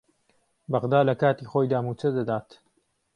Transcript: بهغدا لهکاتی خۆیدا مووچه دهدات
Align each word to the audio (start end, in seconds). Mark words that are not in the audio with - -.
بهغدا 0.71 0.99
لهکاتی 1.07 1.45
خۆیدا 1.51 1.79
مووچه 1.85 2.09
دهدات 2.15 2.49